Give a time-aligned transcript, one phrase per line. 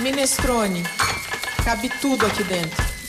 [0.00, 0.82] Minestrone.
[1.62, 2.99] Cabe tudo aqui dentro.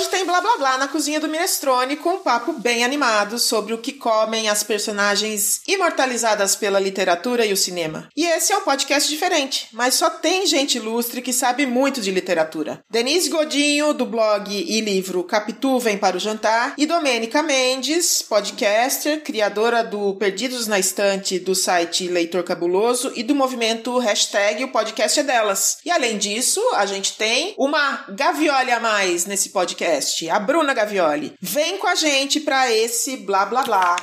[0.00, 3.74] Hoje tem blá blá blá na cozinha do Minestrone com um papo bem animado sobre
[3.74, 8.08] o que comem as personagens imortalizadas pela literatura e o cinema.
[8.16, 12.10] E esse é um podcast diferente, mas só tem gente ilustre que sabe muito de
[12.10, 12.82] literatura.
[12.88, 19.22] Denise Godinho, do blog e livro Capitu Vem para o Jantar, e Domênica Mendes, podcaster,
[19.22, 25.20] criadora do Perdidos na Estante do site Leitor Cabuloso e do movimento hashtag O Podcast
[25.20, 25.76] é Delas.
[25.84, 30.72] E além disso, a gente tem uma gaviolha a mais nesse podcast podcast, a Bruna
[30.72, 31.32] Gavioli.
[31.40, 33.96] Vem com a gente para esse blá blá blá.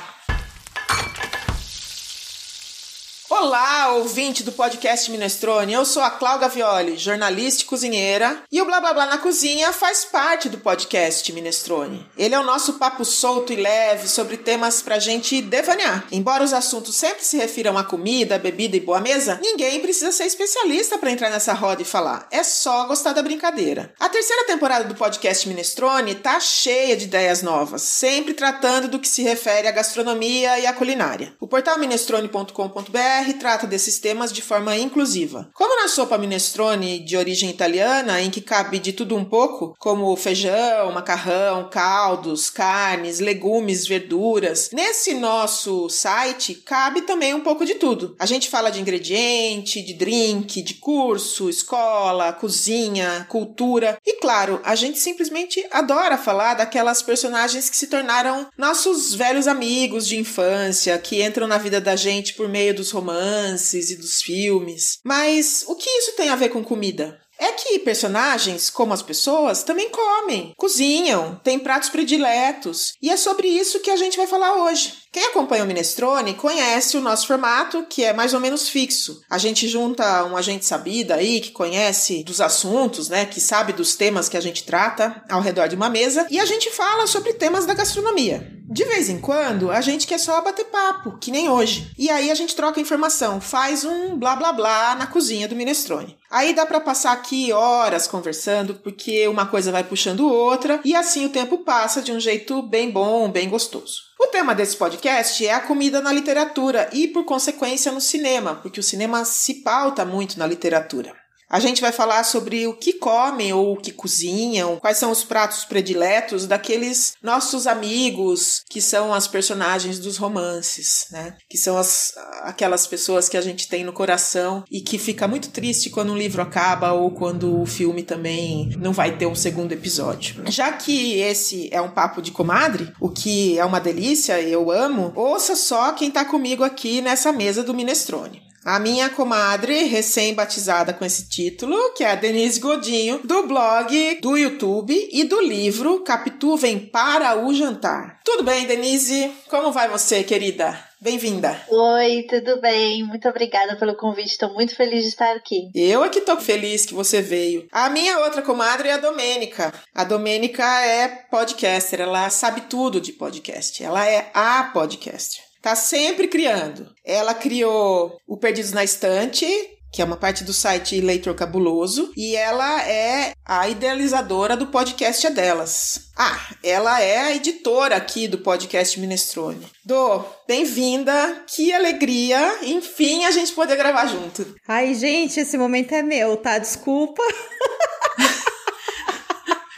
[3.30, 5.74] Olá, ouvinte do podcast Minestrone.
[5.74, 9.70] Eu sou a Cláudia Violi, jornalista e cozinheira, e o Blá Blá Blá na Cozinha
[9.70, 12.06] faz parte do podcast Minestrone.
[12.16, 16.06] Ele é o nosso papo solto e leve sobre temas pra gente devanear.
[16.10, 20.24] Embora os assuntos sempre se refiram a comida, bebida e boa mesa, ninguém precisa ser
[20.24, 22.26] especialista para entrar nessa roda e falar.
[22.30, 23.92] É só gostar da brincadeira.
[24.00, 29.06] A terceira temporada do podcast Minestrone tá cheia de ideias novas, sempre tratando do que
[29.06, 31.34] se refere à gastronomia e à culinária.
[31.38, 35.50] O portal minestrone.com.br trata desses temas de forma inclusiva.
[35.54, 40.14] Como na sopa minestrone de origem italiana, em que cabe de tudo um pouco, como
[40.16, 48.14] feijão, macarrão, caldos, carnes, legumes, verduras, nesse nosso site cabe também um pouco de tudo.
[48.18, 54.74] A gente fala de ingrediente, de drink, de curso, escola, cozinha, cultura e, claro, a
[54.74, 61.22] gente simplesmente adora falar daquelas personagens que se tornaram nossos velhos amigos de infância, que
[61.22, 64.98] entram na vida da gente por meio dos romances romances e dos filmes.
[65.04, 67.18] Mas o que isso tem a ver com comida?
[67.40, 72.94] É que personagens, como as pessoas, também comem, cozinham, têm pratos prediletos.
[73.00, 74.92] E é sobre isso que a gente vai falar hoje.
[75.12, 79.20] Quem acompanha o Minestrone conhece o nosso formato, que é mais ou menos fixo.
[79.30, 83.94] A gente junta um agente sabido aí, que conhece dos assuntos, né, que sabe dos
[83.94, 87.34] temas que a gente trata ao redor de uma mesa, e a gente fala sobre
[87.34, 88.57] temas da gastronomia.
[88.70, 91.90] De vez em quando, a gente quer só bater papo, que nem hoje.
[91.96, 96.18] E aí a gente troca informação, faz um blá blá blá na cozinha do Minestrone.
[96.30, 101.24] Aí dá para passar aqui horas conversando, porque uma coisa vai puxando outra, e assim
[101.24, 104.02] o tempo passa de um jeito bem bom, bem gostoso.
[104.20, 108.80] O tema desse podcast é a comida na literatura e, por consequência, no cinema, porque
[108.80, 111.16] o cinema se pauta muito na literatura.
[111.50, 115.24] A gente vai falar sobre o que comem ou o que cozinham, quais são os
[115.24, 121.36] pratos prediletos daqueles nossos amigos que são as personagens dos romances, né?
[121.48, 125.48] Que são as, aquelas pessoas que a gente tem no coração e que fica muito
[125.48, 129.72] triste quando um livro acaba ou quando o filme também não vai ter um segundo
[129.72, 130.42] episódio.
[130.46, 135.12] Já que esse é um papo de comadre, o que é uma delícia, eu amo,
[135.16, 138.48] ouça só quem tá comigo aqui nessa mesa do Minestrone.
[138.68, 144.36] A minha comadre, recém-batizada com esse título, que é a Denise Godinho, do blog, do
[144.36, 148.20] YouTube e do livro Capitu Vem para o Jantar.
[148.22, 149.32] Tudo bem, Denise?
[149.48, 150.78] Como vai você, querida?
[151.00, 151.58] Bem-vinda.
[151.70, 153.02] Oi, tudo bem?
[153.04, 154.32] Muito obrigada pelo convite.
[154.32, 155.70] Estou muito feliz de estar aqui.
[155.74, 157.66] Eu é que estou feliz que você veio.
[157.72, 159.72] A minha outra comadre é a Domênica.
[159.94, 163.82] A Domênica é podcaster, ela sabe tudo de podcast.
[163.82, 165.47] Ela é a podcaster.
[165.60, 166.90] Tá sempre criando.
[167.04, 169.46] Ela criou o Perdidos na Estante,
[169.92, 175.26] que é uma parte do site Leitor Cabuloso, e ela é a idealizadora do podcast
[175.26, 176.10] é delas.
[176.16, 179.66] Ah, ela é a editora aqui do podcast Minestrone.
[179.84, 184.54] Dô, bem-vinda, que alegria, enfim, a gente poder gravar junto.
[184.66, 186.58] Ai, gente, esse momento é meu, tá?
[186.58, 187.22] Desculpa.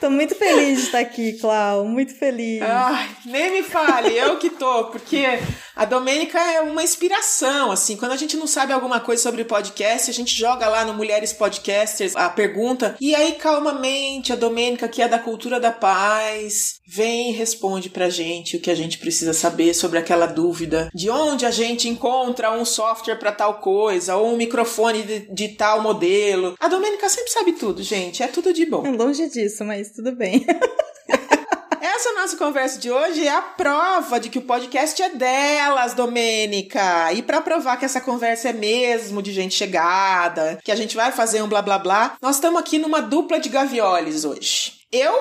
[0.01, 2.63] Tô muito feliz de estar aqui, Clau, muito feliz.
[2.63, 5.27] Ai, nem me fale, eu que tô, porque
[5.81, 10.11] a Domênica é uma inspiração, assim, quando a gente não sabe alguma coisa sobre podcast,
[10.11, 15.01] a gente joga lá no Mulheres Podcasters a pergunta, e aí calmamente a Domênica, que
[15.01, 19.33] é da cultura da paz, vem e responde pra gente o que a gente precisa
[19.33, 24.35] saber sobre aquela dúvida, de onde a gente encontra um software para tal coisa, ou
[24.35, 26.57] um microfone de, de tal modelo.
[26.61, 28.85] A Domênica sempre sabe tudo, gente, é tudo de bom.
[28.85, 30.45] É longe disso, mas tudo bem.
[31.93, 37.13] Essa nossa conversa de hoje é a prova de que o podcast é delas, Domênica.
[37.13, 41.11] E para provar que essa conversa é mesmo de gente chegada, que a gente vai
[41.11, 44.75] fazer um blá blá blá, nós estamos aqui numa dupla de gavioles hoje.
[44.93, 45.13] Eu,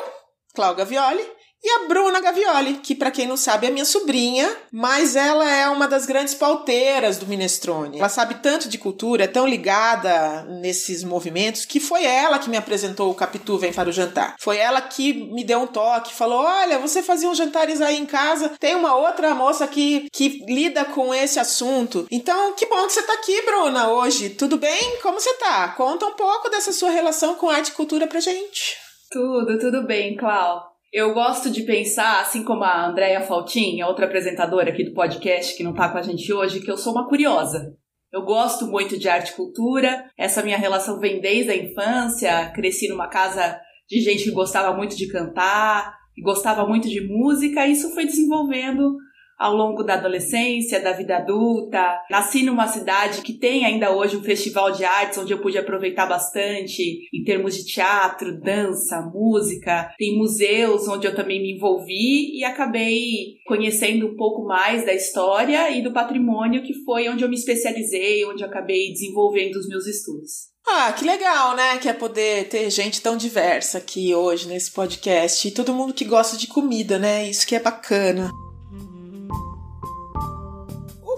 [0.54, 1.25] Cláudia Gavioli,
[1.62, 5.68] e a Bruna Gavioli, que para quem não sabe é minha sobrinha, mas ela é
[5.68, 8.00] uma das grandes pauteiras do Minestrone.
[8.00, 12.56] Ela sabe tanto de cultura, é tão ligada nesses movimentos, que foi ela que me
[12.56, 14.36] apresentou o Capitu Vem para o Jantar.
[14.40, 18.06] Foi ela que me deu um toque, falou: Olha, você fazia uns jantares aí em
[18.06, 22.08] casa, tem uma outra moça que, que lida com esse assunto.
[22.10, 24.30] Então, que bom que você tá aqui, Bruna, hoje.
[24.30, 24.98] Tudo bem?
[25.02, 25.68] Como você tá?
[25.70, 28.78] Conta um pouco dessa sua relação com arte e cultura pra gente.
[29.12, 30.69] Tudo, tudo bem, Clau.
[30.91, 35.56] Eu gosto de pensar, assim como a Andrea Faltin, a outra apresentadora aqui do podcast
[35.56, 37.75] que não está com a gente hoje, que eu sou uma curiosa.
[38.12, 42.88] Eu gosto muito de arte e cultura, essa minha relação vem desde a infância, cresci
[42.89, 47.74] numa casa de gente que gostava muito de cantar, e gostava muito de música, e
[47.74, 48.97] isso foi desenvolvendo
[49.39, 52.01] ao longo da adolescência, da vida adulta.
[52.12, 56.06] Nasci numa cidade que tem ainda hoje um festival de artes onde eu pude aproveitar
[56.06, 59.94] bastante em termos de teatro, dança, música.
[59.97, 65.71] Tem museus onde eu também me envolvi e acabei conhecendo um pouco mais da história
[65.71, 69.88] e do patrimônio, que foi onde eu me especializei, onde eu acabei desenvolvendo os meus
[69.88, 70.50] estudos.
[70.68, 71.77] Ah, que legal, né?
[71.77, 75.47] Que é poder ter gente tão diversa aqui hoje nesse podcast.
[75.47, 77.27] E todo mundo que gosta de comida, né?
[77.27, 78.30] Isso que é bacana.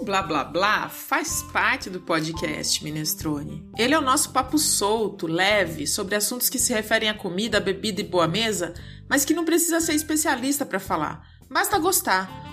[0.02, 3.64] Blá Blá Blá faz parte do podcast Minestrone.
[3.78, 8.00] Ele é o nosso papo solto, leve, sobre assuntos que se referem à comida, bebida
[8.00, 8.74] e boa mesa,
[9.08, 11.26] mas que não precisa ser especialista para falar.
[11.48, 12.51] Basta gostar.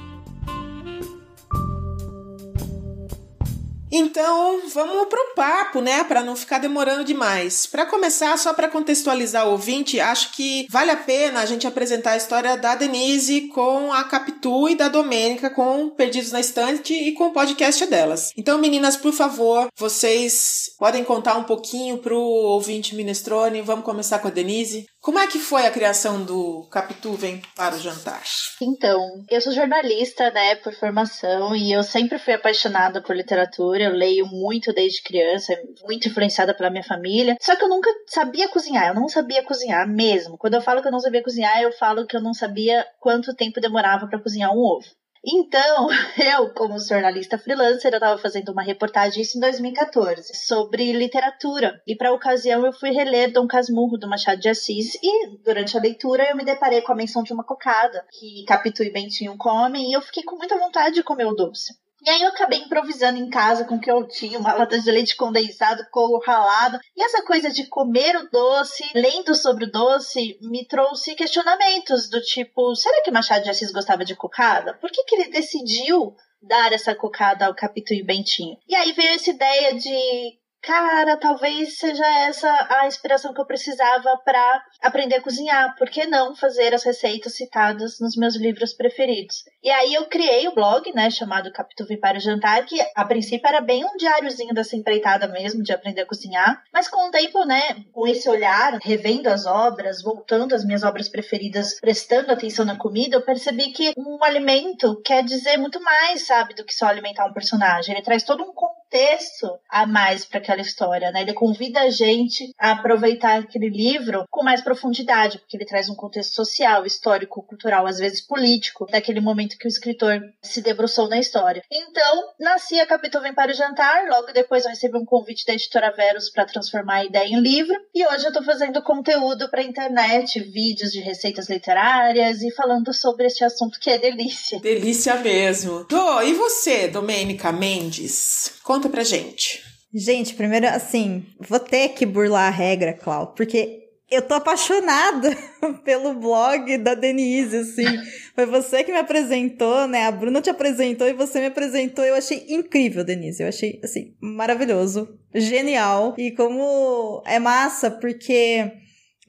[3.91, 7.65] Então, vamos pro papo, né, para não ficar demorando demais.
[7.65, 12.11] Para começar, só para contextualizar o ouvinte, acho que vale a pena a gente apresentar
[12.11, 17.13] a história da Denise com a Capitu e da Domênica com Perdidos na Estante e
[17.13, 18.31] com o podcast delas.
[18.37, 23.61] Então, meninas, por favor, vocês podem contar um pouquinho pro ouvinte Minestrone.
[23.61, 24.85] Vamos começar com a Denise.
[25.01, 28.21] Como é que foi a criação do Capitu Vem para o Jantar?
[28.61, 28.99] Então,
[29.29, 33.85] eu sou jornalista, né, por formação, e eu sempre fui apaixonada por literatura.
[33.85, 37.37] Eu leio muito desde criança, muito influenciada pela minha família.
[37.39, 40.37] Só que eu nunca sabia cozinhar, eu não sabia cozinhar mesmo.
[40.37, 43.33] Quando eu falo que eu não sabia cozinhar, eu falo que eu não sabia quanto
[43.33, 44.85] tempo demorava para cozinhar um ovo.
[45.25, 51.81] Então, eu, como jornalista freelancer, eu estava fazendo uma reportagem isso em 2014 sobre literatura.
[51.85, 55.81] E para ocasião eu fui reler Dom Casmurro do Machado de Assis e durante a
[55.81, 59.89] leitura eu me deparei com a menção de uma cocada que Capitu e Bentinho comem
[59.89, 61.73] e eu fiquei com muita vontade de comer o doce.
[62.05, 64.91] E aí eu acabei improvisando em casa com o que eu tinha, uma lata de
[64.91, 66.79] leite condensado, couro ralado.
[66.95, 72.21] E essa coisa de comer o doce, lendo sobre o doce, me trouxe questionamentos do
[72.21, 74.73] tipo, será que Machado de Assis gostava de cocada?
[74.75, 78.57] Por que, que ele decidiu dar essa cocada ao Capitu e Bentinho?
[78.67, 84.17] E aí veio essa ideia de cara, talvez seja essa a inspiração que eu precisava
[84.23, 85.75] para aprender a cozinhar.
[85.77, 89.43] Por que não fazer as receitas citadas nos meus livros preferidos?
[89.63, 93.47] E aí eu criei o blog, né, chamado Capituvi para o Jantar, que a princípio
[93.47, 97.43] era bem um diáriozinho dessa empreitada mesmo de aprender a cozinhar, mas com o tempo,
[97.45, 102.77] né, com esse olhar, revendo as obras, voltando às minhas obras preferidas, prestando atenção na
[102.77, 107.25] comida, eu percebi que um alimento quer dizer muito mais, sabe, do que só alimentar
[107.25, 107.93] um personagem.
[107.93, 108.53] Ele traz todo um
[108.89, 111.21] contexto a mais para aquela história, né?
[111.21, 115.95] Ele convida a gente a aproveitar aquele livro com mais profundidade, porque ele traz um
[115.95, 121.19] contexto social, histórico, cultural, às vezes político, daquele momento que o escritor se debruçou na
[121.19, 121.61] história.
[121.71, 125.53] Então, nasci a Capitão Vem para o Jantar, logo depois eu recebi um convite da
[125.53, 129.61] editora Verus para transformar a ideia em livro, e hoje eu estou fazendo conteúdo para
[129.61, 134.59] internet, vídeos de receitas literárias e falando sobre este assunto que é delícia.
[134.59, 135.85] Delícia mesmo.
[135.87, 138.53] Dô, e você, Domênica Mendes?
[138.79, 139.61] Conta pra gente.
[139.93, 145.35] Gente, primeiro, assim, vou ter que burlar a regra, Clau, porque eu tô apaixonada
[145.83, 147.83] pelo blog da Denise, assim.
[148.33, 150.05] Foi você que me apresentou, né?
[150.05, 152.05] A Bruna te apresentou e você me apresentou.
[152.05, 153.43] Eu achei incrível, Denise.
[153.43, 156.15] Eu achei, assim, maravilhoso, genial.
[156.17, 158.71] E como é massa, porque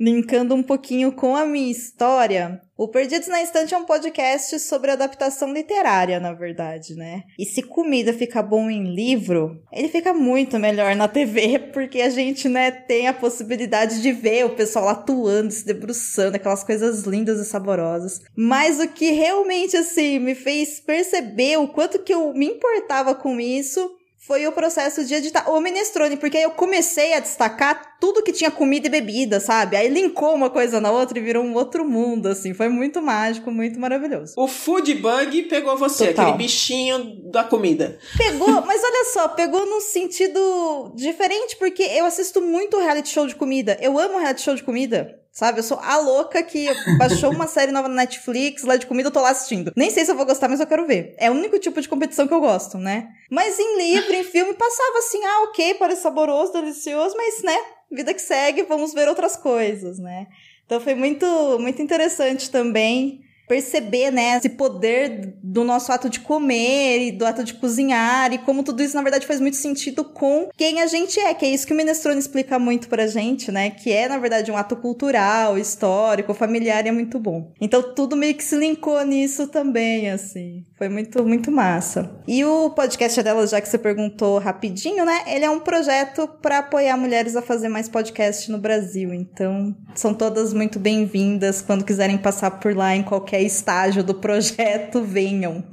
[0.00, 4.90] linkando um pouquinho com a minha história, o Perdidos na Estante é um podcast sobre
[4.90, 7.25] adaptação literária, na verdade, né?
[7.38, 12.09] E se comida fica bom em livro, ele fica muito melhor na TV, porque a
[12.09, 17.38] gente, né, tem a possibilidade de ver o pessoal atuando, se debruçando, aquelas coisas lindas
[17.38, 18.23] e saborosas.
[18.35, 23.38] Mas o que realmente, assim, me fez perceber o quanto que eu me importava com
[23.38, 24.00] isso
[24.30, 28.30] foi o processo de editar o minestrone, porque aí eu comecei a destacar tudo que
[28.30, 29.76] tinha comida e bebida, sabe?
[29.76, 32.54] Aí linkou uma coisa na outra e virou um outro mundo, assim.
[32.54, 34.34] Foi muito mágico, muito maravilhoso.
[34.37, 36.26] O food bug pegou você, Total.
[36.26, 37.99] aquele bichinho da comida.
[38.16, 43.34] Pegou, mas olha só, pegou num sentido diferente, porque eu assisto muito reality show de
[43.34, 43.76] comida.
[43.80, 45.61] Eu amo reality show de comida Sabe?
[45.61, 46.66] Eu sou a louca que
[46.99, 49.73] baixou uma série nova na Netflix, lá de comida, eu tô lá assistindo.
[49.75, 51.14] Nem sei se eu vou gostar, mas eu quero ver.
[51.16, 53.09] É o único tipo de competição que eu gosto, né?
[53.30, 57.56] Mas em livro, em filme, passava assim, ah, ok, parece saboroso, delicioso, mas, né?
[57.90, 60.26] Vida que segue, vamos ver outras coisas, né?
[60.66, 61.25] Então foi muito,
[61.59, 67.42] muito interessante também perceber, né, esse poder do nosso ato de comer e do ato
[67.42, 71.19] de cozinhar e como tudo isso, na verdade, faz muito sentido com quem a gente
[71.19, 74.19] é, que é isso que o Minestrone explica muito pra gente, né, que é, na
[74.19, 77.50] verdade, um ato cultural, histórico, familiar e é muito bom.
[77.61, 80.64] Então, tudo meio que se linkou nisso também, assim.
[80.78, 82.09] Foi muito, muito massa.
[82.28, 86.59] E o podcast dela, já que você perguntou rapidinho, né, ele é um projeto para
[86.59, 89.12] apoiar mulheres a fazer mais podcast no Brasil.
[89.12, 95.02] Então, são todas muito bem-vindas quando quiserem passar por lá em qualquer estágio do projeto,
[95.02, 95.64] venham.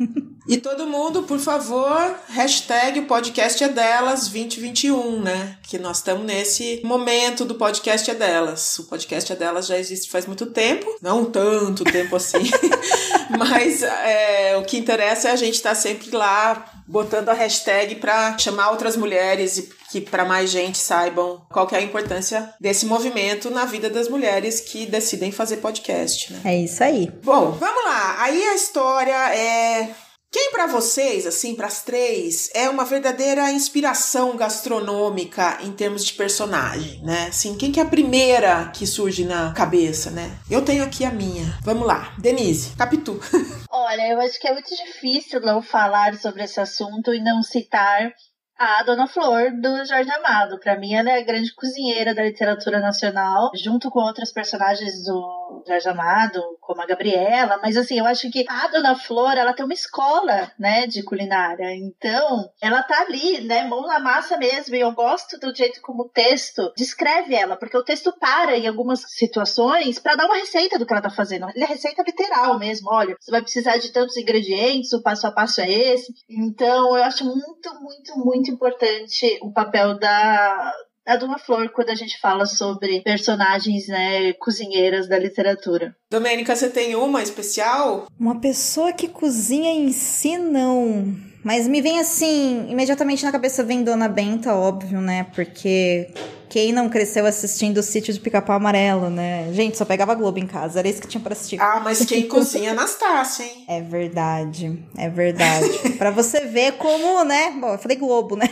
[0.47, 5.57] E todo mundo, por favor, hashtag o podcast é delas 2021, né?
[5.63, 8.79] Que nós estamos nesse momento do podcast é delas.
[8.79, 12.49] O podcast é delas já existe faz muito tempo, não tanto tempo assim,
[13.37, 17.95] mas é, o que interessa é a gente estar tá sempre lá botando a hashtag
[17.95, 22.53] para chamar outras mulheres e que para mais gente saibam qual que é a importância
[22.59, 26.41] desse movimento na vida das mulheres que decidem fazer podcast, né?
[26.43, 27.11] É isso aí.
[27.23, 28.21] Bom, vamos lá.
[28.21, 29.89] Aí a história é
[30.37, 36.13] quem para vocês, assim, para as três, é uma verdadeira inspiração gastronômica em termos de
[36.13, 37.29] personagem, né?
[37.29, 40.37] Assim, quem que é a primeira que surge na cabeça, né?
[40.47, 41.57] Eu tenho aqui a minha.
[41.63, 43.19] Vamos lá, Denise, Capitu.
[43.67, 48.13] Olha, eu acho que é muito difícil não falar sobre esse assunto e não citar
[48.59, 50.59] a Dona Flor do Jorge Amado.
[50.59, 55.46] Para mim, ela é a grande cozinheira da literatura nacional, junto com outras personagens do
[55.65, 57.59] Jorge Amado, como a Gabriela.
[57.61, 61.75] Mas assim, eu acho que a Dona Flor, ela tem uma escola, né, de culinária.
[61.75, 64.75] Então, ela tá ali, né, mão na massa mesmo.
[64.75, 68.67] E eu gosto do jeito como o texto descreve ela, porque o texto para em
[68.67, 71.49] algumas situações para dar uma receita do que ela tá fazendo.
[71.49, 72.89] Ele é receita literal mesmo.
[72.91, 76.13] Olha, você vai precisar de tantos ingredientes, o passo a passo é esse.
[76.29, 80.73] Então, eu acho muito, muito muito importante o papel da,
[81.07, 85.95] da Dona Flor quando a gente fala sobre personagens, né, cozinheiras da literatura.
[86.11, 88.07] Domênica, você tem uma especial?
[88.19, 91.15] Uma pessoa que cozinha em si, não.
[91.45, 95.27] Mas me vem assim, imediatamente na cabeça vem Dona Benta, óbvio, né?
[95.33, 96.09] Porque
[96.49, 99.47] quem não cresceu assistindo o sítio de pica-pau amarelo, né?
[99.53, 101.61] Gente, só pegava Globo em casa, era isso que tinha pra assistir.
[101.61, 103.63] Ah, mas quem cozinha é Anastácia, hein?
[103.69, 105.69] É verdade, é verdade.
[105.97, 107.51] pra você ver como, né?
[107.61, 108.49] Bom, eu falei Globo, né?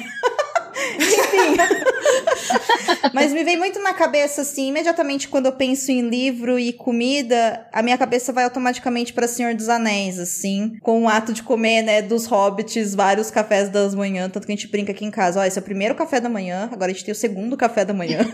[0.95, 1.57] Enfim.
[3.15, 7.65] Mas me vem muito na cabeça, assim, imediatamente quando eu penso em livro e comida,
[7.71, 11.81] a minha cabeça vai automaticamente para Senhor dos Anéis, assim, com o ato de comer,
[11.81, 15.39] né, dos hobbits, vários cafés das manhã, tanto que a gente brinca aqui em casa,
[15.39, 17.85] ó, esse é o primeiro café da manhã, agora a gente tem o segundo café
[17.85, 18.19] da manhã.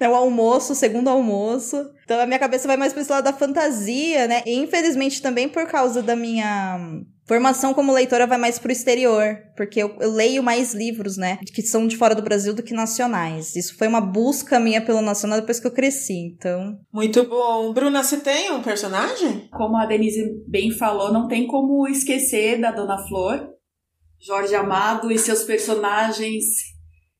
[0.00, 1.88] É o almoço, o segundo almoço.
[2.04, 4.42] Então a minha cabeça vai mais pra esse lado da fantasia, né?
[4.44, 9.82] E infelizmente também por causa da minha Formação como leitora vai mais pro exterior, porque
[9.82, 13.56] eu, eu, leio mais livros, né, que são de fora do Brasil do que nacionais.
[13.56, 16.78] Isso foi uma busca minha pelo nacional depois que eu cresci, então.
[16.92, 17.72] Muito bom.
[17.72, 19.48] Bruna, você tem um personagem?
[19.50, 23.48] Como a Denise bem falou, não tem como esquecer da Dona Flor,
[24.20, 26.44] Jorge Amado e seus personagens,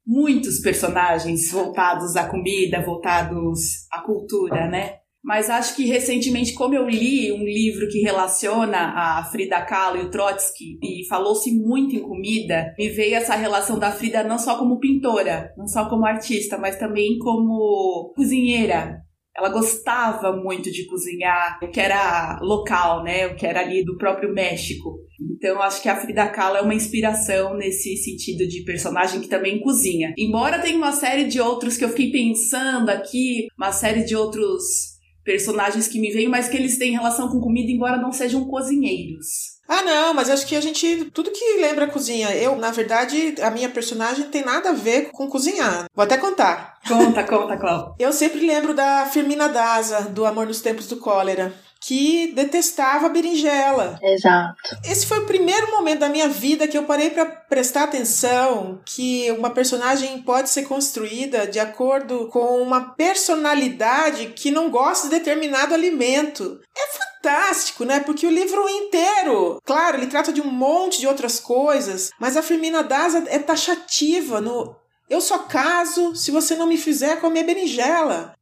[0.06, 5.03] muitos personagens voltados à comida, voltados à cultura, né?
[5.24, 10.02] Mas acho que recentemente, como eu li um livro que relaciona a Frida Kahlo e
[10.02, 14.58] o Trotsky, e falou-se muito em comida, me veio essa relação da Frida não só
[14.58, 18.98] como pintora, não só como artista, mas também como cozinheira.
[19.36, 23.26] Ela gostava muito de cozinhar, o que era local, né?
[23.26, 25.00] O que era ali do próprio México.
[25.36, 29.60] Então, acho que a Frida Kahlo é uma inspiração nesse sentido de personagem que também
[29.60, 30.12] cozinha.
[30.16, 34.93] Embora tenha uma série de outros que eu fiquei pensando aqui, uma série de outros
[35.24, 39.54] personagens que me veem, mas que eles têm relação com comida, embora não sejam cozinheiros.
[39.66, 41.06] Ah, não, mas acho que a gente.
[41.06, 42.34] Tudo que lembra cozinha.
[42.36, 45.86] Eu, na verdade, a minha personagem tem nada a ver com cozinhar.
[45.94, 46.78] Vou até contar.
[46.86, 47.94] Conta, conta, Cláudia.
[47.98, 53.98] Eu sempre lembro da Firmina Daza, do Amor nos Tempos do Cólera que detestava berinjela.
[54.02, 54.56] Exato.
[54.88, 59.30] Esse foi o primeiro momento da minha vida que eu parei para prestar atenção que
[59.32, 65.74] uma personagem pode ser construída de acordo com uma personalidade que não gosta de determinado
[65.74, 66.58] alimento.
[66.74, 68.00] É fantástico, né?
[68.00, 72.42] Porque o livro inteiro, claro, ele trata de um monte de outras coisas, mas a
[72.42, 74.74] Firmina Daza é taxativa no
[75.08, 78.34] eu só caso se você não me fizer comer berinjela.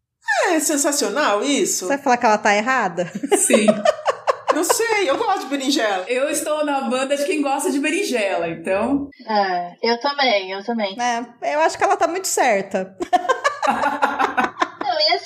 [0.48, 1.86] É sensacional isso.
[1.86, 3.10] Você vai falar que ela tá errada?
[3.36, 3.66] Sim.
[4.54, 6.04] Não sei, eu gosto de berinjela.
[6.06, 9.08] Eu estou na banda de quem gosta de berinjela, então.
[9.26, 10.94] É, eu também, eu também.
[11.00, 12.94] É, eu acho que ela tá muito certa.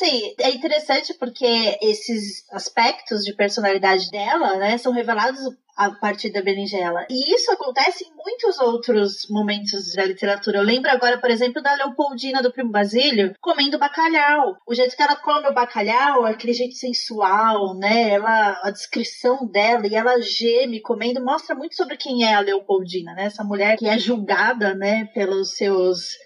[0.06, 5.40] Assim, é interessante porque esses aspectos de personalidade dela, né, são revelados
[5.76, 7.04] a partir da berinjela.
[7.10, 10.58] E isso acontece em muitos outros momentos da literatura.
[10.58, 14.56] Eu lembro agora, por exemplo, da Leopoldina do Primo Basílio comendo bacalhau.
[14.66, 18.10] O jeito que ela come o bacalhau, aquele jeito sensual, né?
[18.10, 23.12] Ela, a descrição dela e ela geme comendo mostra muito sobre quem é a Leopoldina,
[23.12, 23.24] né?
[23.24, 26.16] Essa mulher que é julgada, né, pelos seus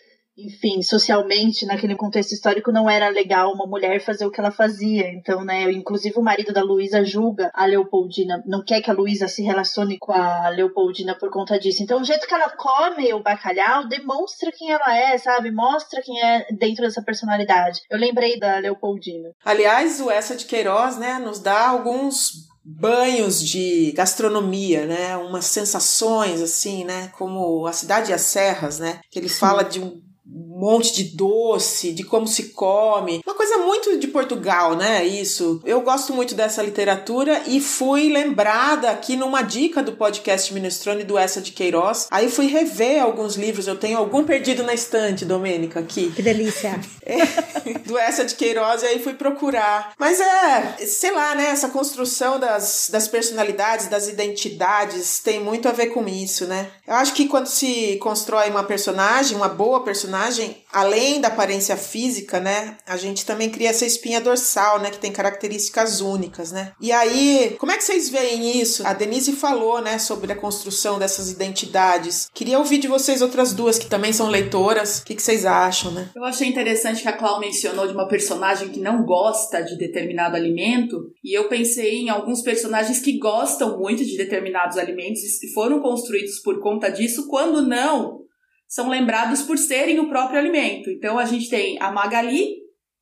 [0.47, 5.09] enfim, socialmente, naquele contexto histórico, não era legal uma mulher fazer o que ela fazia.
[5.13, 9.29] Então, né, inclusive o marido da Luísa julga a Leopoldina, não quer que a Luísa
[9.29, 11.83] se relacione com a Leopoldina por conta disso.
[11.83, 15.51] Então, o jeito que ela come o bacalhau demonstra quem ela é, sabe?
[15.51, 17.83] Mostra quem é dentro dessa personalidade.
[17.91, 19.31] Eu lembrei da Leopoldina.
[19.45, 25.17] Aliás, o Essa de Queiroz, né, nos dá alguns banhos de gastronomia, né?
[25.17, 27.09] Umas sensações assim, né?
[27.17, 29.01] Como a cidade e as serras, né?
[29.11, 29.39] Que ele Sim.
[29.39, 30.50] fala de um Mm.
[30.61, 33.23] Monte de doce, de como se come.
[33.27, 35.05] Uma coisa muito de Portugal, né?
[35.07, 35.61] Isso.
[35.65, 41.17] Eu gosto muito dessa literatura e fui lembrada aqui numa dica do podcast Minestrone do
[41.17, 42.09] Essa de Queiroz.
[42.11, 43.67] Aí fui rever alguns livros.
[43.67, 46.13] Eu tenho algum perdido na estante, Domênica, aqui.
[46.15, 46.79] Que delícia.
[47.03, 49.95] É, do Essa de Queiroz, e aí fui procurar.
[49.99, 51.47] Mas é, sei lá, né?
[51.47, 56.71] Essa construção das, das personalidades, das identidades, tem muito a ver com isso, né?
[56.87, 62.41] Eu acho que quando se constrói uma personagem, uma boa personagem, além da aparência física,
[62.41, 66.73] né, a gente também cria essa espinha dorsal, né, que tem características únicas, né?
[66.81, 68.87] E aí, como é que vocês veem isso?
[68.87, 72.29] A Denise falou, né, sobre a construção dessas identidades.
[72.33, 74.99] Queria ouvir de vocês outras duas que também são leitoras.
[74.99, 76.11] O que, que vocês acham, né?
[76.15, 80.37] Eu achei interessante que a Clau mencionou de uma personagem que não gosta de determinado
[80.37, 85.81] alimento, e eu pensei em alguns personagens que gostam muito de determinados alimentos e foram
[85.81, 88.21] construídos por conta disso, quando não
[88.71, 90.89] são lembrados por serem o próprio alimento.
[90.91, 92.55] Então a gente tem a Magali,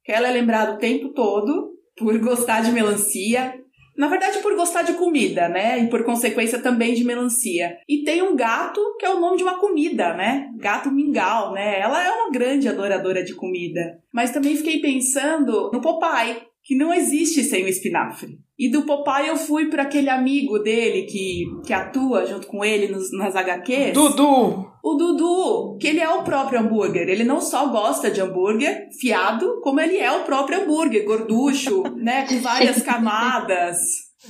[0.02, 3.54] que ela é lembrada o tempo todo por gostar de melancia.
[3.94, 5.80] Na verdade, por gostar de comida, né?
[5.80, 7.76] E por consequência também de melancia.
[7.86, 10.48] E tem um gato, que é o nome de uma comida, né?
[10.56, 11.80] Gato mingau, né?
[11.80, 13.98] Ela é uma grande adoradora de comida.
[14.12, 18.38] Mas também fiquei pensando no Popeye, que não existe sem o espinafre.
[18.58, 22.88] E do Popeye eu fui para aquele amigo dele que, que atua junto com ele
[22.88, 23.94] nos, nas HQs.
[23.94, 24.70] Dudu!
[24.84, 27.08] O Dudu, que ele é o próprio hambúrguer.
[27.08, 32.26] Ele não só gosta de hambúrguer fiado, como ele é o próprio hambúrguer, gorducho, né?
[32.28, 33.78] Com várias camadas.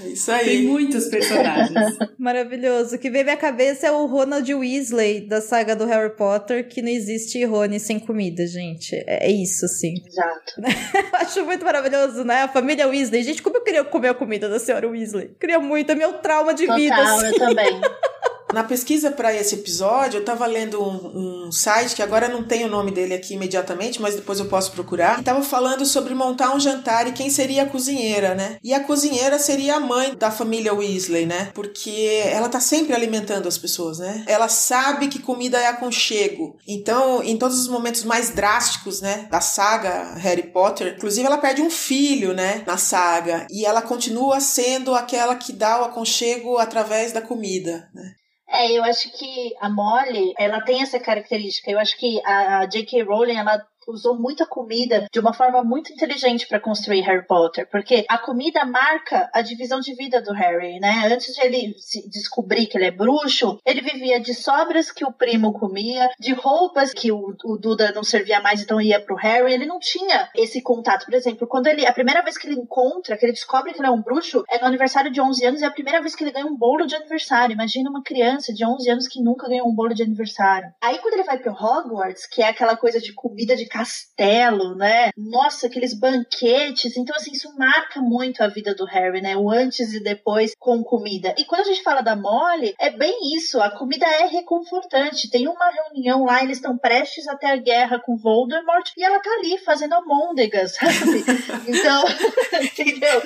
[0.01, 0.45] É isso aí.
[0.45, 1.97] Tem muitos personagens.
[2.19, 2.97] Maravilhoso.
[2.97, 6.69] O que veio à minha cabeça é o Ronald Weasley da saga do Harry Potter,
[6.69, 8.95] que não existe Rony sem comida, gente.
[9.07, 9.95] É isso, assim.
[10.07, 10.55] Exato.
[11.17, 12.43] Acho muito maravilhoso, né?
[12.43, 13.23] A família Weasley.
[13.23, 15.31] Gente, como eu queria comer a comida da senhora Weasley?
[15.41, 16.97] Queria muito, é meu trauma de Total, vida.
[16.97, 17.27] Assim.
[17.27, 17.81] eu também.
[18.53, 22.65] Na pesquisa para esse episódio, eu estava lendo um, um, site que agora não tem
[22.65, 25.21] o nome dele aqui imediatamente, mas depois eu posso procurar.
[25.21, 28.57] E tava falando sobre montar um jantar e quem seria a cozinheira, né?
[28.65, 31.51] E a cozinheira seria a mãe da família Weasley, né?
[31.55, 34.25] Porque ela tá sempre alimentando as pessoas, né?
[34.27, 36.57] Ela sabe que comida é aconchego.
[36.67, 41.61] Então, em todos os momentos mais drásticos, né, da saga Harry Potter, inclusive ela perde
[41.61, 47.13] um filho, né, na saga, e ela continua sendo aquela que dá o aconchego através
[47.13, 48.13] da comida, né?
[48.51, 51.71] É, eu acho que a Molly, ela tem essa característica.
[51.71, 53.03] Eu acho que a J.K.
[53.03, 58.05] Rowling, ela usou muita comida de uma forma muito inteligente para construir Harry Potter, porque
[58.09, 61.09] a comida marca a divisão de vida do Harry, né?
[61.11, 65.13] Antes de ele se descobrir que ele é bruxo, ele vivia de sobras que o
[65.13, 69.53] primo comia, de roupas que o, o Duda não servia mais, então ia pro Harry.
[69.53, 71.07] Ele não tinha esse contato.
[71.07, 73.89] Por exemplo, quando ele a primeira vez que ele encontra, que ele descobre que ele
[73.89, 76.33] é um bruxo, é no aniversário de 11 anos é a primeira vez que ele
[76.33, 77.55] ganha um bolo de aniversário.
[77.55, 80.73] Imagina uma criança de 11 anos que nunca ganhou um bolo de aniversário.
[80.83, 85.11] Aí quando ele vai pro Hogwarts, que é aquela coisa de comida de castelo, né?
[85.17, 86.97] Nossa, aqueles banquetes.
[86.97, 89.37] Então, assim, isso marca muito a vida do Harry, né?
[89.37, 91.35] O antes e depois com comida.
[91.39, 93.61] E quando a gente fala da Molly, é bem isso.
[93.61, 95.31] A comida é reconfortante.
[95.31, 99.21] Tem uma reunião lá, eles estão prestes a ter a guerra com Voldemort e ela
[99.21, 101.25] tá ali fazendo almôndegas, sabe?
[101.69, 102.05] então,
[102.61, 103.23] entendeu?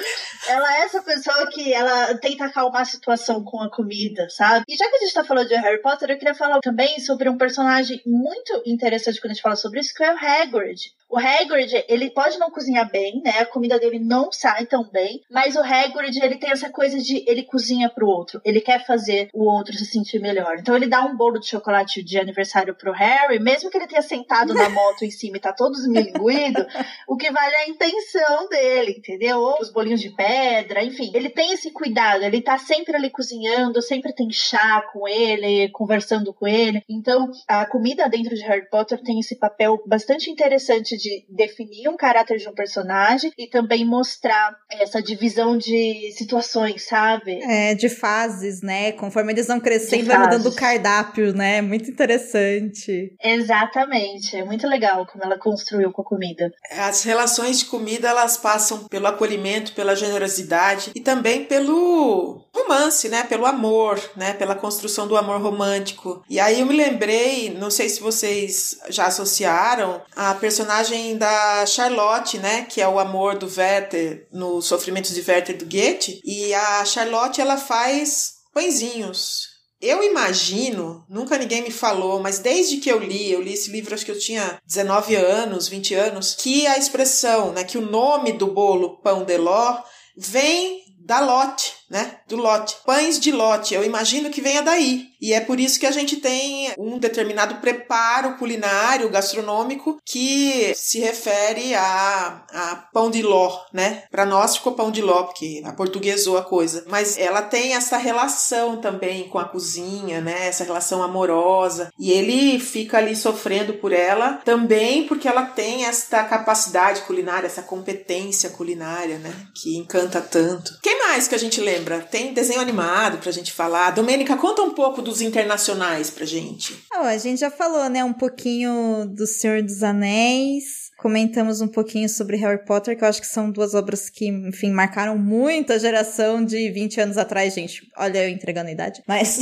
[0.48, 4.64] Ela é essa pessoa que ela tenta acalmar a situação com a comida, sabe?
[4.68, 7.28] E já que a gente tá falando de Harry Potter, eu queria falar também sobre
[7.28, 10.92] um personagem muito interessante quando a gente fala sobre isso, que é o Hagrid.
[11.12, 13.40] O Hagrid, ele pode não cozinhar bem, né?
[13.40, 17.22] A comida dele não sai tão bem, mas o Hagrid, ele tem essa coisa de
[17.28, 20.56] ele cozinha pro outro, ele quer fazer o outro se sentir melhor.
[20.58, 24.00] Então ele dá um bolo de chocolate de aniversário pro Harry, mesmo que ele tenha
[24.00, 26.66] sentado na moto em cima e tá todo esmilinguido,
[27.06, 29.38] o que vale é a intenção dele, entendeu?
[29.38, 31.10] Ou os bolinhos de pedra, enfim.
[31.12, 36.32] Ele tem esse cuidado, ele tá sempre ali cozinhando, sempre tem chá com ele, conversando
[36.32, 36.82] com ele.
[36.88, 41.88] Então, a comida dentro de Harry Potter tem esse papel bastante bastante interessante de definir
[41.88, 47.40] um caráter de um personagem e também mostrar essa divisão de situações, sabe?
[47.42, 48.92] É, de fases, né?
[48.92, 51.60] Conforme eles vão crescendo, vai mudando o cardápio, né?
[51.60, 53.14] Muito interessante.
[53.22, 54.36] Exatamente.
[54.36, 56.50] É muito legal como ela construiu com a comida.
[56.70, 63.24] As relações de comida, elas passam pelo acolhimento, pela generosidade e também pelo romance, né?
[63.24, 64.34] Pelo amor, né?
[64.34, 66.22] Pela construção do amor romântico.
[66.28, 72.38] E aí eu me lembrei, não sei se vocês já associaram, a personagem da Charlotte,
[72.38, 72.62] né?
[72.62, 76.20] Que é o amor do Werther no Sofrimentos de Werther do Goethe.
[76.24, 79.52] E a Charlotte, ela faz pãezinhos.
[79.80, 83.92] Eu imagino, nunca ninguém me falou, mas desde que eu li, eu li esse livro
[83.92, 88.32] acho que eu tinha 19 anos, 20 anos, que a expressão, né, que o nome
[88.32, 89.82] do bolo pão de ló
[90.16, 92.16] vem da lote, né?
[92.26, 92.78] Do lote.
[92.86, 93.74] Pães de lote.
[93.74, 95.12] Eu imagino que venha daí.
[95.20, 100.98] E é por isso que a gente tem um determinado preparo culinário, gastronômico, que se
[100.98, 104.04] refere a, a pão de ló, né?
[104.10, 106.84] Para nós ficou pão de ló, porque aportuguesou a coisa.
[106.88, 110.48] Mas ela tem essa relação também com a cozinha, né?
[110.48, 111.92] Essa relação amorosa.
[112.00, 117.62] E ele fica ali sofrendo por ela também porque ela tem esta capacidade culinária, essa
[117.62, 119.32] competência culinária, né?
[119.54, 120.78] Que encanta tanto.
[120.82, 121.81] Quem mais que a gente lembra?
[122.10, 123.90] Tem desenho animado pra gente falar.
[123.90, 126.74] Domênica, conta um pouco do dos internacionais pra gente?
[126.94, 130.90] Oh, a gente já falou, né, um pouquinho do Senhor dos Anéis.
[130.98, 134.70] Comentamos um pouquinho sobre Harry Potter, que eu acho que são duas obras que, enfim,
[134.70, 137.82] marcaram muito a geração de 20 anos atrás, gente.
[137.96, 139.40] Olha, eu entregando a idade, mas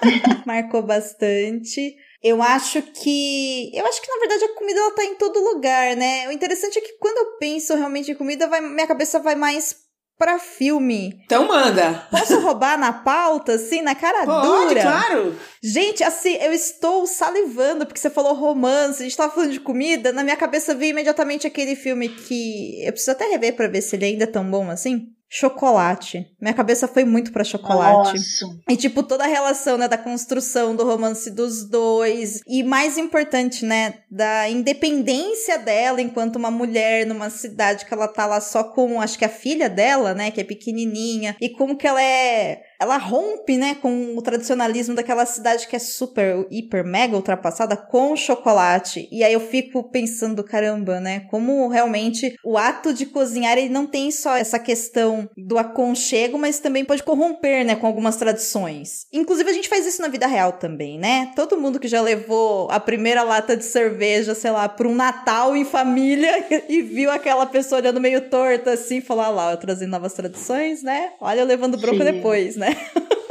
[0.44, 1.94] marcou bastante.
[2.22, 3.70] Eu acho que.
[3.74, 6.28] Eu acho que, na verdade, a comida ela tá em todo lugar, né?
[6.28, 9.76] O interessante é que quando eu penso realmente em comida, vai, minha cabeça vai mais
[10.18, 11.20] pra filme.
[11.24, 12.06] Então manda.
[12.10, 14.82] Posso roubar na pauta, assim, na cara Pode, dura?
[14.82, 15.36] claro.
[15.62, 20.12] Gente, assim, eu estou salivando porque você falou romance, a gente tava falando de comida,
[20.12, 23.96] na minha cabeça veio imediatamente aquele filme que eu preciso até rever para ver se
[23.96, 25.08] ele ainda é tão bom assim.
[25.34, 26.26] Chocolate.
[26.38, 28.12] Minha cabeça foi muito para chocolate.
[28.12, 28.58] Nossa.
[28.68, 32.40] E, tipo, toda a relação, né, da construção do romance dos dois.
[32.46, 38.26] E mais importante, né, da independência dela enquanto uma mulher numa cidade que ela tá
[38.26, 41.34] lá só com, acho que a filha dela, né, que é pequenininha.
[41.40, 45.78] E como que ela é ela rompe, né, com o tradicionalismo daquela cidade que é
[45.78, 49.08] super, hiper, mega ultrapassada com chocolate.
[49.12, 53.86] E aí eu fico pensando, caramba, né, como realmente o ato de cozinhar, ele não
[53.86, 59.06] tem só essa questão do aconchego, mas também pode corromper, né, com algumas tradições.
[59.12, 61.32] Inclusive a gente faz isso na vida real também, né?
[61.36, 65.56] Todo mundo que já levou a primeira lata de cerveja, sei lá, para um Natal
[65.56, 69.90] em família e viu aquela pessoa olhando meio torta assim, falou, ah lá, eu trazendo
[69.90, 71.12] novas tradições, né?
[71.20, 72.12] Olha eu levando bronca Sim.
[72.12, 72.76] depois, né?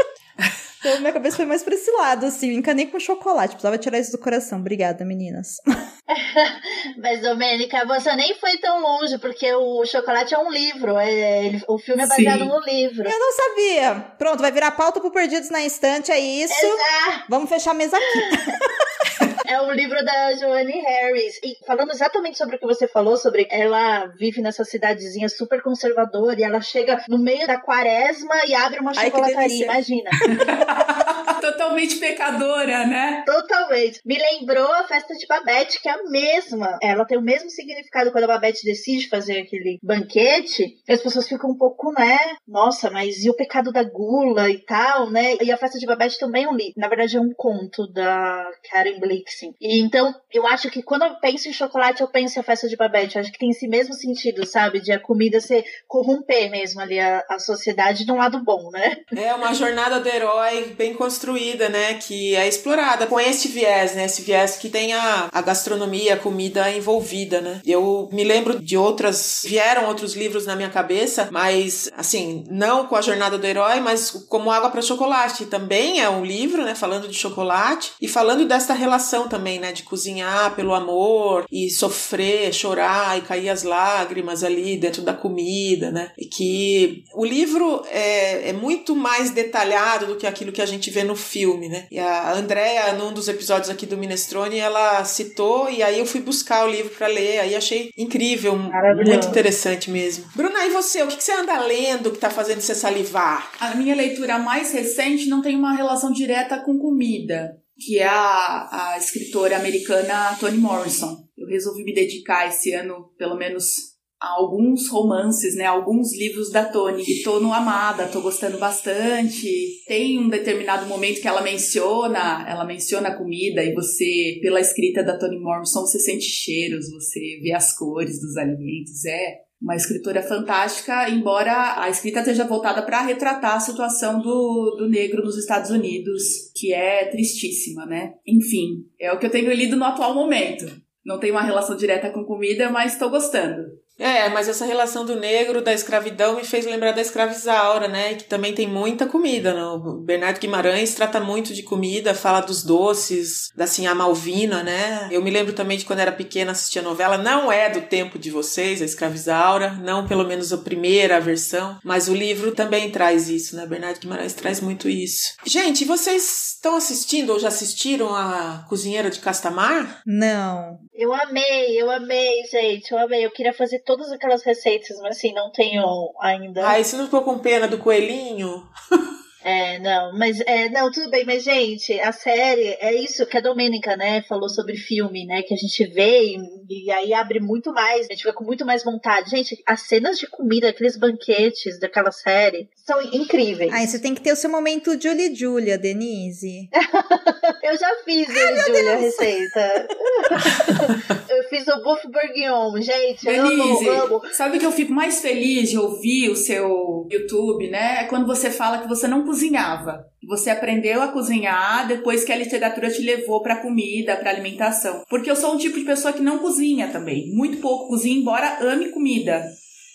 [0.83, 2.49] Então, minha cabeça foi mais pra esse lado, assim.
[2.51, 3.51] Eu encanei com chocolate.
[3.53, 4.59] Precisava tirar isso do coração.
[4.59, 5.57] Obrigada, meninas.
[6.97, 10.97] Mas, Domênica, você nem foi tão longe, porque o chocolate é um livro.
[10.97, 12.45] É, ele- o filme é baseado Sim.
[12.47, 13.07] no livro.
[13.07, 13.95] Eu não sabia.
[14.17, 16.53] Pronto, vai virar pauta pro Perdidos na Estante, é isso.
[16.53, 17.25] Exato.
[17.29, 19.30] Vamos fechar a mesa aqui.
[19.51, 21.37] É um livro da Joanne Harris.
[21.43, 26.39] E falando exatamente sobre o que você falou, sobre ela vive nessa cidadezinha super conservadora
[26.39, 29.65] e ela chega no meio da quaresma e abre uma Ai, chocolataria.
[29.65, 30.09] Imagina.
[31.41, 33.23] Totalmente pecadora, né?
[33.25, 33.99] Totalmente.
[34.05, 36.77] Me lembrou a festa de Babette, que é a mesma.
[36.81, 40.77] Ela tem o mesmo significado quando a Babette decide fazer aquele banquete.
[40.87, 42.17] E as pessoas ficam um pouco, né?
[42.47, 45.35] Nossa, mas e o pecado da gula e tal, né?
[45.41, 46.73] E a festa de Babette também é um livro.
[46.77, 48.99] Na verdade, é um conto da Karen
[49.41, 49.55] Blixen.
[49.59, 52.67] E então, eu acho que quando eu penso em chocolate, eu penso em a festa
[52.67, 53.15] de Babette.
[53.15, 54.79] Eu acho que tem esse mesmo sentido, sabe?
[54.79, 58.97] De a comida ser corromper mesmo ali a, a sociedade de um lado bom, né?
[59.15, 61.95] É uma jornada do herói bem construída, né?
[61.95, 64.05] Que é explorada com esse viés, né?
[64.05, 67.61] Esse viés que tem a, a gastronomia, a comida envolvida, né?
[67.65, 69.41] Eu me lembro de outras.
[69.45, 74.11] Vieram outros livros na minha cabeça, mas, assim, não com a jornada do herói, mas
[74.29, 75.45] como Água para Chocolate.
[75.45, 76.75] Também é um livro, né?
[76.75, 79.71] Falando de chocolate e falando desta relação também, né?
[79.71, 85.89] De cozinhar pelo amor e sofrer, chorar e cair as lágrimas ali dentro da comida,
[85.89, 86.11] né?
[86.17, 90.91] E que o livro é, é muito mais detalhado do que aquilo que a gente
[90.91, 91.87] vê no filme, né?
[91.89, 96.19] E a Andrea, num dos episódios aqui do Minestrone, ela citou e aí eu fui
[96.19, 100.25] buscar o livro para ler, aí achei incrível, muito interessante mesmo.
[100.35, 101.01] Bruna, e você?
[101.03, 103.51] O que que você anda lendo que tá fazendo você salivar?
[103.59, 108.93] A minha leitura mais recente não tem uma relação direta com comida, que é a,
[108.93, 111.17] a escritora americana Toni Morrison.
[111.37, 113.91] Eu resolvi me dedicar esse ano, pelo menos
[114.21, 115.65] alguns romances, né?
[115.65, 117.03] Alguns livros da Tony.
[117.05, 119.49] E tô no Amada, tô gostando bastante.
[119.87, 125.03] Tem um determinado momento que ela menciona, ela menciona a comida e você, pela escrita
[125.03, 129.03] da Toni Morrison, você sente cheiros, você vê as cores dos alimentos.
[129.05, 134.89] É uma escritora fantástica, embora a escrita esteja voltada para retratar a situação do, do
[134.89, 138.15] negro nos Estados Unidos, que é tristíssima, né?
[138.25, 140.65] Enfim, é o que eu tenho lido no atual momento.
[141.05, 143.80] Não tem uma relação direta com comida, mas estou gostando.
[144.01, 148.15] É, mas essa relação do negro, da escravidão, me fez lembrar da escravizaura, né?
[148.15, 149.53] Que também tem muita comida.
[149.53, 149.63] Né?
[149.63, 155.07] O Bernardo Guimarães trata muito de comida, fala dos doces, da Sinhá Malvina, né?
[155.11, 157.15] Eu me lembro também de quando era pequena assistia novela.
[157.15, 162.07] Não é do tempo de vocês, a escravizaura, não pelo menos a primeira versão, mas
[162.07, 163.67] o livro também traz isso, né?
[163.67, 165.35] Bernardo Guimarães traz muito isso.
[165.45, 170.01] Gente, vocês estão assistindo ou já assistiram a Cozinheira de Castamar?
[170.05, 170.79] Não.
[170.93, 173.25] Eu amei, eu amei, gente, eu amei.
[173.25, 175.83] Eu queria fazer todas aquelas receitas, mas assim, não tenho
[176.21, 176.65] ainda.
[176.65, 178.65] Ai, você não ficou com pena do coelhinho?
[179.43, 183.41] É, não, mas é, não, tudo bem, mas gente, a série é isso que a
[183.41, 186.37] Domênica, né, falou sobre filme, né, que a gente vê e,
[186.69, 189.31] e, aí abre muito mais, a gente fica com muito mais vontade.
[189.31, 193.73] Gente, as cenas de comida, aqueles banquetes daquela série são incríveis.
[193.73, 196.69] Ai, você tem que ter o seu momento Julie Julia, Denise.
[197.63, 199.87] eu já fiz Julie Julia a receita.
[201.29, 204.21] eu fiz o buff bourguignon, gente, Denise, amo, amo.
[204.33, 208.51] sabe que eu fico mais feliz de ouvir o seu YouTube, né, é quando você
[208.51, 210.05] fala que você não cozinhava.
[210.27, 215.03] Você aprendeu a cozinhar depois que a literatura te levou para comida, para alimentação.
[215.09, 218.59] Porque eu sou um tipo de pessoa que não cozinha também, muito pouco cozinha, embora
[218.61, 219.41] ame comida.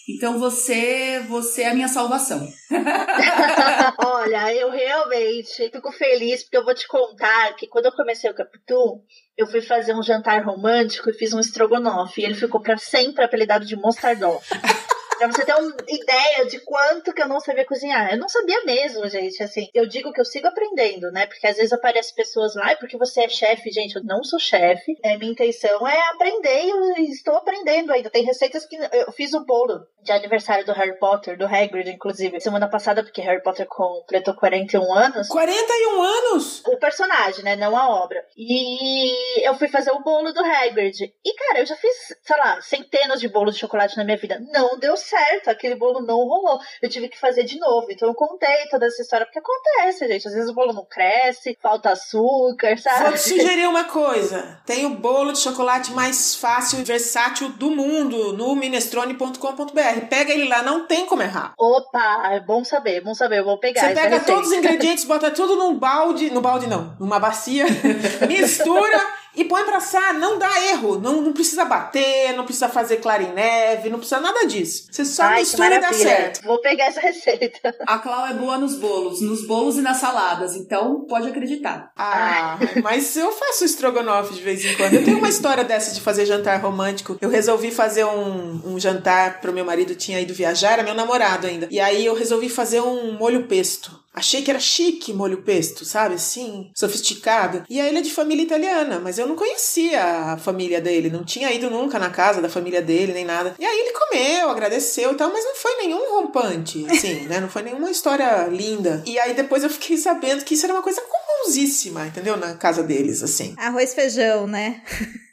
[0.08, 2.48] Então você, você é a minha salvação.
[3.98, 8.34] Olha, eu realmente fico feliz porque eu vou te contar que quando eu comecei o
[8.34, 9.02] Capitu,
[9.36, 12.22] eu fui fazer um jantar romântico e fiz um estrogonofe.
[12.22, 14.48] E ele ficou para sempre apelidado de mostardoff.
[15.18, 18.12] Pra você ter uma ideia de quanto que eu não sabia cozinhar.
[18.12, 19.42] Eu não sabia mesmo, gente.
[19.42, 21.26] Assim, eu digo que eu sigo aprendendo, né?
[21.26, 24.38] Porque às vezes aparecem pessoas lá, e porque você é chefe, gente, eu não sou
[24.38, 24.96] chefe.
[25.02, 28.10] É, minha intenção é aprender e eu estou aprendendo ainda.
[28.10, 32.40] Tem receitas que eu fiz o bolo de aniversário do Harry Potter, do Hagrid, inclusive,
[32.40, 35.28] semana passada, porque Harry Potter completou 41 anos.
[35.28, 36.62] 41 anos?
[36.66, 37.56] O personagem, né?
[37.56, 38.24] Não a obra.
[38.36, 41.12] E eu fui fazer o bolo do Hagrid.
[41.24, 44.40] E, cara, eu já fiz, sei lá, centenas de bolos de chocolate na minha vida.
[44.52, 45.05] Não deu certo,
[45.46, 46.58] aquele bolo não rolou.
[46.80, 47.86] Eu tive que fazer de novo.
[47.90, 50.26] Então eu contei toda essa história, porque acontece, gente.
[50.26, 53.04] Às vezes o bolo não cresce, falta açúcar, sabe?
[53.04, 54.60] Vou te sugerir uma coisa.
[54.66, 60.06] Tem o bolo de chocolate mais fácil e versátil do mundo no minestrone.com.br.
[60.08, 61.54] Pega ele lá, não tem como errar.
[61.58, 63.38] Opa, é bom saber, bom saber.
[63.40, 64.32] Eu vou pegar Você pega receita.
[64.32, 67.64] todos os ingredientes, bota tudo num balde, no balde não, numa bacia,
[68.26, 70.14] mistura e põe pra assar.
[70.14, 70.98] Não dá erro.
[70.98, 74.88] Não, não precisa bater, não precisa fazer clara em neve, não precisa nada disso.
[74.90, 76.42] Você só Ai, mistura e dá certo.
[76.42, 77.74] Vou pegar essa receita.
[77.86, 81.90] A Clau é boa nos bolos, nos bolos e nas saladas, então pode acreditar.
[81.96, 84.94] Ah, mas eu faço estrogonofe de vez em quando.
[84.94, 87.18] Eu tenho uma história dessa de fazer jantar romântico.
[87.20, 91.46] Eu resolvi fazer um, um jantar pro meu marido, tinha ido viajar, era meu namorado
[91.46, 91.68] ainda.
[91.70, 94.05] E aí eu resolvi fazer um molho pesto.
[94.16, 96.14] Achei que era chique molho pesto, sabe?
[96.14, 97.64] Assim, sofisticado.
[97.68, 101.22] E aí ele é de família italiana, mas eu não conhecia a família dele, não
[101.22, 103.54] tinha ido nunca na casa da família dele, nem nada.
[103.58, 107.40] E aí ele comeu, agradeceu e tal, mas não foi nenhum rompante, assim, né?
[107.40, 109.02] Não foi nenhuma história linda.
[109.04, 111.00] E aí depois eu fiquei sabendo que isso era uma coisa
[111.40, 112.36] comunsíssima, entendeu?
[112.36, 113.54] Na casa deles, assim.
[113.58, 114.82] Arroz feijão, né?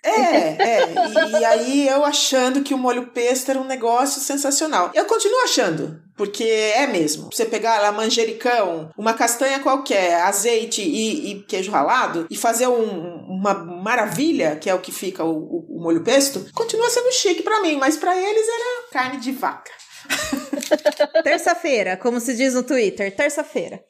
[0.04, 0.94] É, é.
[1.28, 4.92] E, e aí eu achando que o molho pesto era um negócio sensacional.
[4.94, 7.30] Eu continuo achando, porque é mesmo.
[7.32, 13.24] Você pegar lá manjericão, uma castanha qualquer, azeite e, e queijo ralado e fazer um-
[13.30, 17.42] uma maravilha, que é o que fica o, o- o molho pesto, continua sendo chique
[17.42, 19.72] pra mim, mas pra eles era carne de vaca.
[21.24, 23.84] Terça-feira, como se diz no Twitter, terça-feira.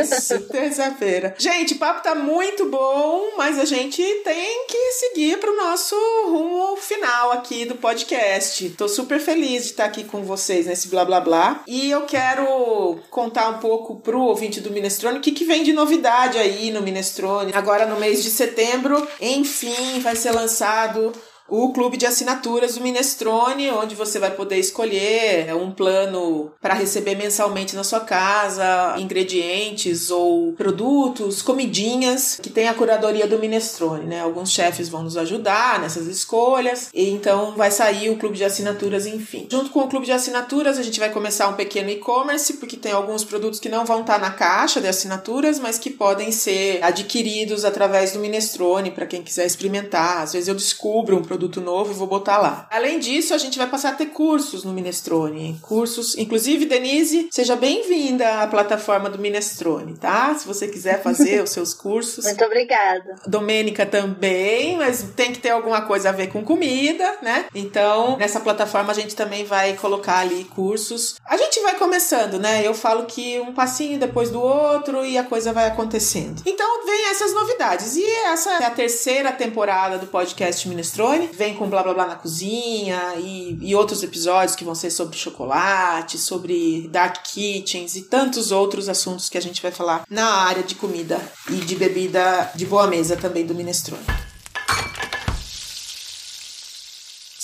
[0.00, 1.34] Isso, terça-feira.
[1.38, 6.76] Gente, o papo tá muito bom, mas a gente tem que seguir pro nosso rumo
[6.76, 8.68] final aqui do podcast.
[8.70, 11.62] Tô super feliz de estar aqui com vocês nesse blá blá blá.
[11.66, 15.72] E eu quero contar um pouco pro ouvinte do Minestrone o que, que vem de
[15.72, 17.52] novidade aí no Minestrone.
[17.54, 21.12] Agora no mês de setembro, enfim, vai ser lançado
[21.48, 27.14] o clube de assinaturas do Minestrone, onde você vai poder escolher um plano para receber
[27.14, 34.20] mensalmente na sua casa ingredientes ou produtos, comidinhas que tem a curadoria do Minestrone, né?
[34.20, 39.06] Alguns chefes vão nos ajudar nessas escolhas, e então vai sair o clube de assinaturas,
[39.06, 39.46] enfim.
[39.50, 42.92] Junto com o clube de assinaturas, a gente vai começar um pequeno e-commerce, porque tem
[42.92, 47.64] alguns produtos que não vão estar na caixa de assinaturas, mas que podem ser adquiridos
[47.64, 50.22] através do Minestrone para quem quiser experimentar.
[50.22, 52.66] Às vezes eu descubro um produto novo e vou botar lá.
[52.70, 55.58] Além disso, a gente vai passar a ter cursos no Minestrone.
[55.62, 60.34] Cursos, inclusive, Denise, seja bem-vinda à plataforma do Minestrone, tá?
[60.34, 62.24] Se você quiser fazer os seus cursos.
[62.24, 63.16] Muito obrigada.
[63.26, 67.46] Domênica também, mas tem que ter alguma coisa a ver com comida, né?
[67.54, 71.16] Então, nessa plataforma a gente também vai colocar ali cursos.
[71.24, 72.66] A gente vai começando, né?
[72.66, 76.42] Eu falo que um passinho depois do outro e a coisa vai acontecendo.
[76.46, 77.96] Então, vem essas novidades.
[77.96, 81.23] E essa é a terceira temporada do podcast Minestrone.
[81.32, 85.16] Vem com blá blá blá na cozinha e, e outros episódios que vão ser sobre
[85.16, 90.62] chocolate, sobre dark kitchens e tantos outros assuntos que a gente vai falar na área
[90.62, 94.33] de comida e de bebida de boa mesa também do Minestrone.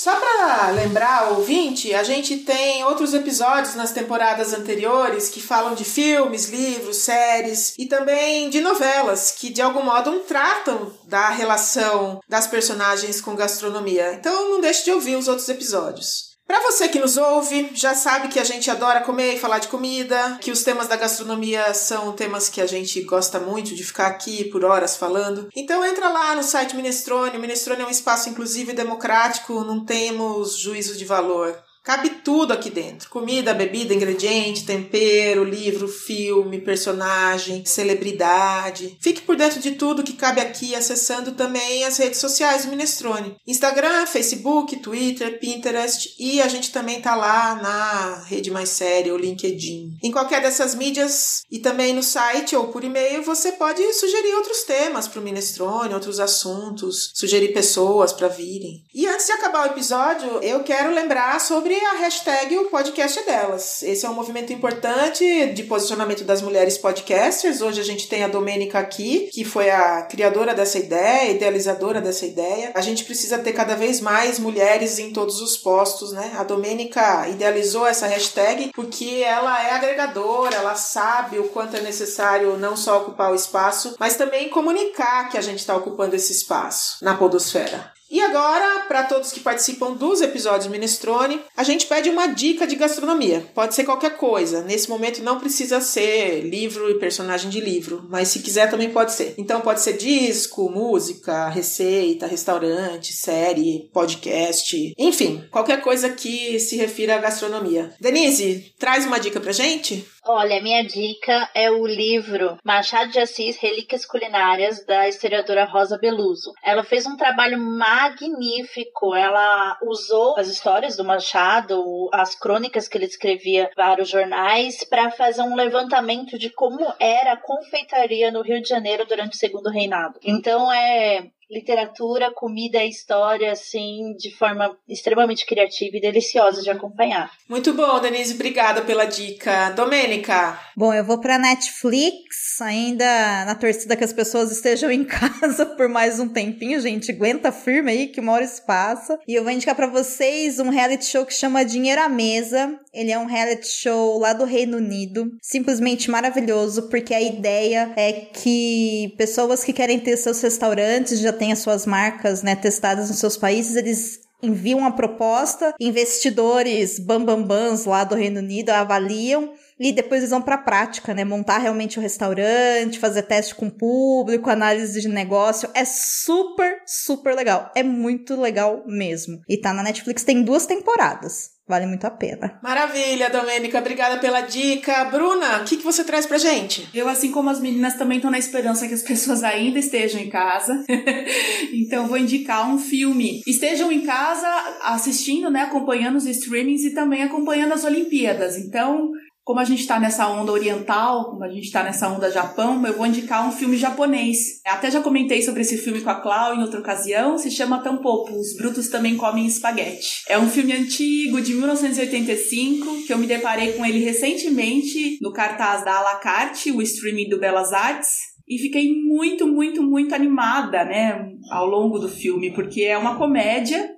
[0.03, 5.85] Só para lembrar, ouvinte, a gente tem outros episódios nas temporadas anteriores que falam de
[5.85, 12.47] filmes, livros, séries e também de novelas que de algum modo tratam da relação das
[12.47, 14.15] personagens com gastronomia.
[14.15, 16.30] Então não deixe de ouvir os outros episódios.
[16.51, 19.69] Para você que nos ouve, já sabe que a gente adora comer e falar de
[19.69, 24.09] comida, que os temas da gastronomia são temas que a gente gosta muito de ficar
[24.09, 25.49] aqui por horas falando.
[25.55, 27.37] Então entra lá no site Minestrone.
[27.37, 31.57] O Minestrone é um espaço inclusivo e democrático, não temos juízo de valor.
[31.91, 38.97] Cabe tudo aqui dentro: comida, bebida, ingrediente, tempero, livro, filme, personagem, celebridade.
[39.01, 43.35] Fique por dentro de tudo que cabe aqui acessando também as redes sociais do Minestrone:
[43.45, 49.19] Instagram, Facebook, Twitter, Pinterest e a gente também tá lá na Rede Mais Séria ou
[49.19, 49.99] LinkedIn.
[50.01, 54.63] Em qualquer dessas mídias e também no site ou por e-mail você pode sugerir outros
[54.63, 58.85] temas para o Minestrone, outros assuntos, sugerir pessoas para virem.
[58.95, 63.23] E antes de acabar o episódio, eu quero lembrar sobre a hashtag o podcast é
[63.25, 63.83] delas.
[63.83, 67.61] Esse é um movimento importante de posicionamento das mulheres podcasters.
[67.61, 72.27] Hoje a gente tem a Domênica aqui, que foi a criadora dessa ideia, idealizadora dessa
[72.27, 72.73] ideia.
[72.75, 76.35] A gente precisa ter cada vez mais mulheres em todos os postos, né?
[76.37, 82.59] A Domênica idealizou essa hashtag porque ela é agregadora, ela sabe o quanto é necessário
[82.59, 86.97] não só ocupar o espaço, mas também comunicar que a gente está ocupando esse espaço
[87.03, 87.93] na podosfera.
[88.11, 92.75] E agora, para todos que participam dos episódios Minestrone, a gente pede uma dica de
[92.75, 93.47] gastronomia.
[93.55, 94.63] Pode ser qualquer coisa.
[94.63, 99.13] Nesse momento não precisa ser livro e personagem de livro, mas se quiser também pode
[99.13, 99.35] ser.
[99.39, 107.15] Então pode ser disco, música, receita, restaurante, série, podcast, enfim, qualquer coisa que se refira
[107.15, 107.95] à gastronomia.
[108.01, 110.05] Denise, traz uma dica pra gente?
[110.33, 116.53] Olha, minha dica é o livro Machado de Assis Relíquias Culinárias, da historiadora Rosa Beluso.
[116.63, 119.13] Ela fez um trabalho magnífico.
[119.13, 125.11] Ela usou as histórias do Machado, as crônicas que ele escrevia para os jornais, para
[125.11, 129.69] fazer um levantamento de como era a confeitaria no Rio de Janeiro durante o Segundo
[129.69, 130.21] Reinado.
[130.23, 137.31] Então é literatura, comida e história, assim, de forma extremamente criativa e deliciosa de acompanhar.
[137.49, 139.71] Muito bom, Denise, obrigada pela dica.
[139.71, 140.59] Domênica?
[140.77, 145.89] Bom, eu vou pra Netflix, ainda na torcida que as pessoas estejam em casa por
[145.89, 147.11] mais um tempinho, gente.
[147.11, 149.19] Aguenta firme aí que uma hora se passa.
[149.27, 152.79] E eu vou indicar para vocês um reality show que chama Dinheiro à Mesa.
[152.95, 155.33] Ele é um reality show lá do Reino Unido.
[155.43, 161.53] Simplesmente maravilhoso, porque a ideia é que pessoas que querem ter seus restaurantes já têm
[161.53, 168.05] as suas marcas né, testadas nos seus países, eles enviam uma proposta, investidores bambambans lá
[168.05, 171.25] do Reino Unido avaliam e depois eles vão para a prática, né?
[171.25, 175.71] Montar realmente o restaurante, fazer teste com o público, análise de negócio.
[175.75, 177.71] É super, super legal.
[177.75, 179.41] É muito legal mesmo.
[179.49, 181.51] E tá na Netflix, tem duas temporadas.
[181.71, 182.59] Vale muito a pena.
[182.61, 183.79] Maravilha, Domênica.
[183.79, 185.05] Obrigada pela dica.
[185.05, 186.89] Bruna, o que, que você traz pra gente?
[186.93, 190.29] Eu, assim como as meninas, também estou na esperança que as pessoas ainda estejam em
[190.29, 190.85] casa.
[191.73, 193.41] então, vou indicar um filme.
[193.47, 194.49] Estejam em casa
[194.83, 195.61] assistindo, né?
[195.61, 198.59] Acompanhando os streamings e também acompanhando as Olimpíadas.
[198.59, 199.13] Então,
[199.45, 202.97] como a gente está nessa onda oriental, como a gente está nessa onda Japão, eu
[202.97, 204.61] vou indicar um filme japonês.
[204.67, 208.33] Até já comentei sobre esse filme com a Clau em outra ocasião, se chama Tampopo,
[208.39, 210.23] Os Brutos Também Comem Espaguete.
[210.29, 215.85] É um filme antigo, de 1985, que eu me deparei com ele recentemente no cartaz
[215.85, 221.67] da Alacarte, o streaming do Belas Artes, e fiquei muito, muito, muito animada, né, ao
[221.67, 223.89] longo do filme, porque é uma comédia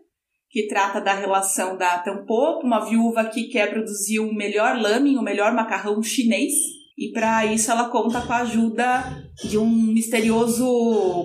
[0.53, 5.23] que trata da relação da Tampopo, uma viúva que quer produzir o melhor lamen, o
[5.23, 6.53] melhor macarrão chinês.
[6.97, 9.03] E para isso ela conta com a ajuda
[9.43, 10.63] de um misterioso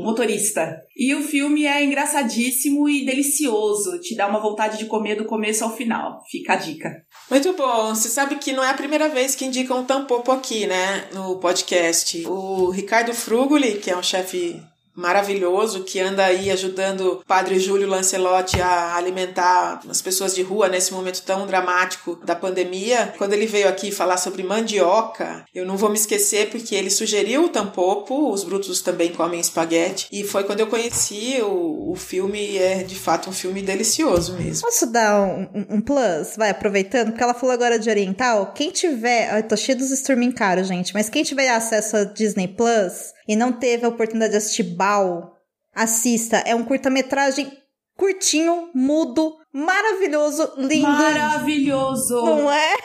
[0.02, 0.82] motorista.
[0.96, 5.66] E o filme é engraçadíssimo e delicioso, te dá uma vontade de comer do começo
[5.66, 6.24] ao final.
[6.32, 6.90] Fica a dica.
[7.30, 7.94] Muito bom.
[7.94, 11.38] Você sabe que não é a primeira vez que indicam um tampopo aqui, né, no
[11.38, 12.26] podcast.
[12.26, 14.60] O Ricardo Frugoli, que é um chefe
[14.98, 20.68] maravilhoso que anda aí ajudando o padre Júlio Lancelotti a alimentar as pessoas de rua
[20.68, 23.14] nesse momento tão dramático da pandemia.
[23.18, 27.46] Quando ele veio aqui falar sobre mandioca, eu não vou me esquecer porque ele sugeriu
[27.46, 32.58] o tampopo, os brutos também comem espaguete, e foi quando eu conheci o, o filme,
[32.58, 34.64] é de fato um filme delicioso mesmo.
[34.64, 36.36] Posso dar um, um, plus?
[36.36, 40.32] Vai, aproveitando, porque ela falou agora de oriental, quem tiver, eu tô cheio dos streaming
[40.32, 44.38] caros, gente, mas quem tiver acesso a Disney Plus e não teve a oportunidade de
[44.38, 45.36] assistir Bal,
[45.74, 46.38] assista.
[46.38, 47.52] É um curta-metragem
[47.98, 50.88] curtinho, mudo, maravilhoso, lindo.
[50.88, 52.16] Maravilhoso!
[52.16, 52.76] Não é?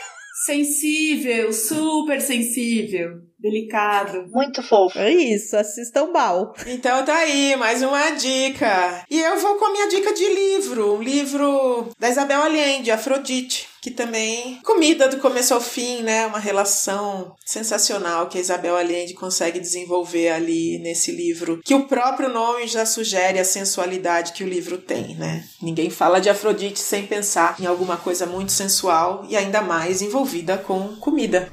[0.47, 4.27] Sensível, super sensível, delicado.
[4.33, 4.99] Muito fofo.
[4.99, 6.53] É isso, assistam Bal.
[6.67, 9.05] Então tá aí, mais uma dica.
[9.09, 13.72] E eu vou com a minha dica de livro, um livro da Isabel Allende, Afrodite
[13.83, 16.25] que também comida do começo ao fim, né?
[16.25, 22.29] Uma relação sensacional que a Isabel Allende consegue desenvolver ali nesse livro, que o próprio
[22.29, 25.45] nome já sugere a sensualidade que o livro tem, né?
[25.61, 30.57] Ninguém fala de Afrodite sem pensar em alguma coisa muito sensual e ainda mais envolvida
[30.57, 31.51] com comida.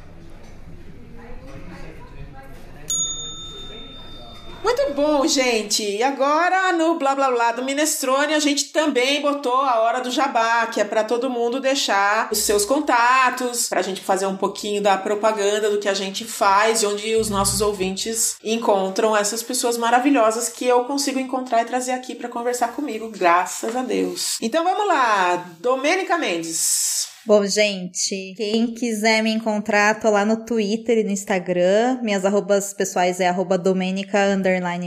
[4.64, 5.84] Muito bom, gente.
[5.84, 10.12] E agora no blá blá blá do Minestrone a gente também botou a hora do
[10.12, 14.36] jabá, que é para todo mundo deixar os seus contatos, para a gente fazer um
[14.36, 19.42] pouquinho da propaganda do que a gente faz e onde os nossos ouvintes encontram essas
[19.42, 24.38] pessoas maravilhosas que eu consigo encontrar e trazer aqui para conversar comigo, graças a Deus.
[24.42, 27.09] Então vamos lá, Domênica Mendes.
[27.30, 32.00] Bom, gente, quem quiser me encontrar, tô lá no Twitter e no Instagram.
[32.02, 34.36] Minhas arrobas pessoais é arroba Domenica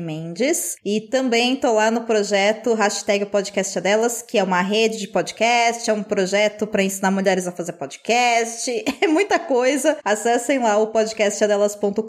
[0.03, 0.75] Mendes.
[0.85, 5.89] E também tô lá no projeto Hashtag Podcast Delas, que é uma rede de podcast,
[5.89, 8.85] é um projeto para ensinar mulheres a fazer podcast.
[9.01, 9.97] É muita coisa.
[10.05, 12.03] Acessem lá o podcastadelas.com.br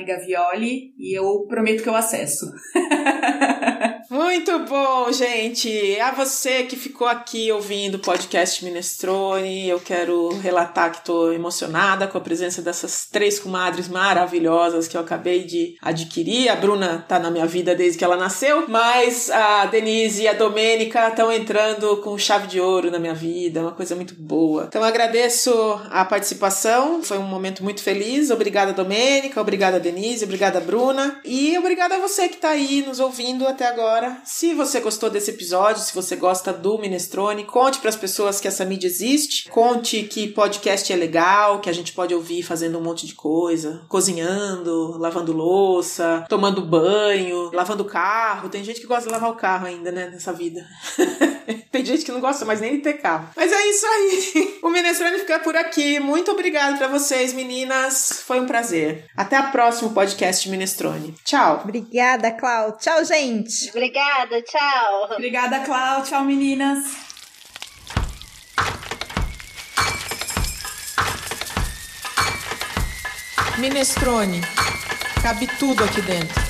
[0.06, 2.50] gavioli, e eu prometo que eu acesso.
[4.10, 5.96] Muito bom, gente.
[6.00, 12.08] A você que ficou aqui ouvindo o podcast Minestrone, eu quero relatar que estou emocionada
[12.08, 16.48] com a presença dessas três comadres maravilhosas que eu acabei de adquirir.
[16.48, 20.32] A Bruna tá na minha vida desde que ela nasceu, mas a Denise e a
[20.32, 24.64] Domênica estão entrando com chave de ouro na minha vida, uma coisa muito boa.
[24.66, 25.52] Então agradeço
[25.88, 28.32] a participação, foi um momento muito feliz.
[28.32, 33.46] Obrigada, Domênica, obrigada, Denise, obrigada, Bruna, e obrigada a você que está aí nos ouvindo
[33.46, 34.22] até agora agora.
[34.24, 38.48] Se você gostou desse episódio, se você gosta do Minestrone, conte para as pessoas que
[38.48, 39.48] essa mídia existe.
[39.50, 43.82] Conte que podcast é legal, que a gente pode ouvir fazendo um monte de coisa,
[43.88, 48.48] cozinhando, lavando louça, tomando banho, lavando carro.
[48.48, 50.66] Tem gente que gosta de lavar o carro ainda, né, nessa vida.
[51.70, 53.28] Tem gente que não gosta mais nem de ter carro.
[53.36, 54.60] Mas é isso aí.
[54.62, 55.98] O Minestrone fica por aqui.
[55.98, 58.22] Muito obrigada para vocês, meninas.
[58.26, 59.06] Foi um prazer.
[59.16, 61.14] Até a próxima podcast Minestrone.
[61.24, 61.62] Tchau.
[61.64, 62.76] Obrigada, Clau.
[62.76, 63.70] Tchau, gente.
[63.70, 65.08] Obrigada, tchau.
[65.12, 66.02] Obrigada, Clau.
[66.02, 66.84] Tchau, meninas.
[73.58, 74.40] Minestrone.
[75.22, 76.49] Cabe tudo aqui dentro.